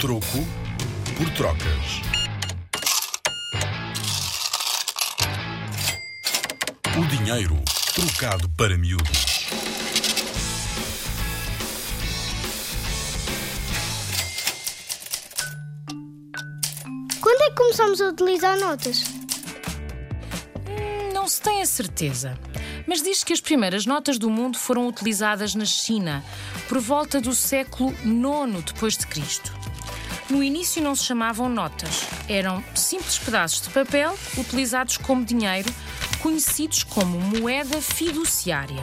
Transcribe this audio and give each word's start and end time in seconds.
Troco 0.00 0.44
por 1.16 1.30
trocas. 1.30 2.02
O 6.98 7.06
dinheiro 7.06 7.56
trocado 7.94 8.48
para 8.50 8.76
miúdos. 8.76 9.46
Quando 17.20 17.42
é 17.42 17.48
que 17.50 17.56
começamos 17.56 18.00
a 18.00 18.08
utilizar 18.08 18.58
notas? 18.58 19.04
Não 21.14 21.26
se 21.28 21.40
tem 21.40 21.62
a 21.62 21.66
certeza, 21.66 22.38
mas 22.86 23.00
diz 23.00 23.24
que 23.24 23.32
as 23.32 23.40
primeiras 23.40 23.86
notas 23.86 24.18
do 24.18 24.28
mundo 24.28 24.58
foram 24.58 24.86
utilizadas 24.88 25.54
na 25.54 25.64
China 25.64 26.22
por 26.68 26.78
volta 26.78 27.20
do 27.20 27.34
século 27.34 27.94
IX 28.04 28.62
depois 28.64 28.98
de 28.98 29.06
Cristo. 29.06 29.64
No 30.30 30.42
início 30.42 30.82
não 30.82 30.94
se 30.94 31.04
chamavam 31.04 31.48
notas, 31.50 32.06
eram 32.28 32.64
simples 32.74 33.18
pedaços 33.18 33.60
de 33.60 33.70
papel 33.70 34.18
utilizados 34.38 34.96
como 34.96 35.24
dinheiro, 35.24 35.70
conhecidos 36.22 36.82
como 36.82 37.20
moeda 37.20 37.80
fiduciária. 37.80 38.82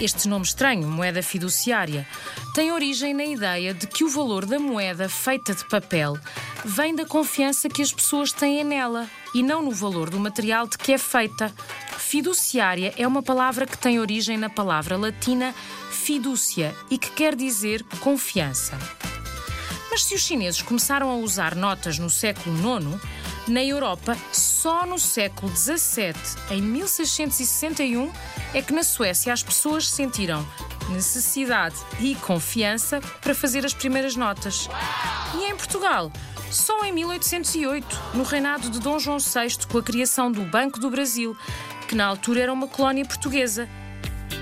Este 0.00 0.28
nome 0.28 0.44
estranho, 0.44 0.88
moeda 0.88 1.22
fiduciária, 1.22 2.06
tem 2.52 2.72
origem 2.72 3.14
na 3.14 3.24
ideia 3.24 3.72
de 3.72 3.86
que 3.86 4.02
o 4.02 4.08
valor 4.08 4.44
da 4.44 4.58
moeda 4.58 5.08
feita 5.08 5.54
de 5.54 5.64
papel 5.68 6.18
vem 6.64 6.94
da 6.96 7.06
confiança 7.06 7.68
que 7.68 7.82
as 7.82 7.92
pessoas 7.92 8.32
têm 8.32 8.64
nela 8.64 9.08
e 9.34 9.42
não 9.42 9.62
no 9.62 9.70
valor 9.70 10.10
do 10.10 10.18
material 10.18 10.66
de 10.66 10.76
que 10.76 10.92
é 10.92 10.98
feita. 10.98 11.54
Fiduciária 11.96 12.92
é 12.96 13.06
uma 13.06 13.22
palavra 13.22 13.66
que 13.66 13.78
tem 13.78 14.00
origem 14.00 14.36
na 14.36 14.50
palavra 14.50 14.96
latina 14.96 15.54
fiducia 15.90 16.74
e 16.90 16.98
que 16.98 17.10
quer 17.10 17.36
dizer 17.36 17.84
confiança. 18.00 18.76
Mas 20.00 20.06
se 20.06 20.14
os 20.14 20.22
chineses 20.22 20.62
começaram 20.62 21.10
a 21.10 21.16
usar 21.16 21.54
notas 21.54 21.98
no 21.98 22.08
século 22.08 22.56
IX, 22.56 22.98
na 23.46 23.62
Europa, 23.62 24.16
só 24.32 24.86
no 24.86 24.98
século 24.98 25.54
XVII, 25.54 26.14
em 26.50 26.62
1661, 26.62 28.10
é 28.54 28.62
que 28.62 28.72
na 28.72 28.82
Suécia 28.82 29.30
as 29.30 29.42
pessoas 29.42 29.86
sentiram 29.86 30.42
necessidade 30.88 31.76
e 32.00 32.14
confiança 32.14 33.02
para 33.20 33.34
fazer 33.34 33.66
as 33.66 33.74
primeiras 33.74 34.16
notas. 34.16 34.70
E 35.34 35.44
em 35.50 35.54
Portugal, 35.54 36.10
só 36.50 36.82
em 36.82 36.92
1808, 36.92 38.00
no 38.14 38.22
reinado 38.22 38.70
de 38.70 38.80
Dom 38.80 38.98
João 38.98 39.18
VI, 39.18 39.66
com 39.70 39.76
a 39.76 39.82
criação 39.82 40.32
do 40.32 40.40
Banco 40.46 40.80
do 40.80 40.88
Brasil, 40.88 41.36
que 41.86 41.94
na 41.94 42.06
altura 42.06 42.40
era 42.40 42.52
uma 42.54 42.68
colónia 42.68 43.04
portuguesa. 43.04 43.68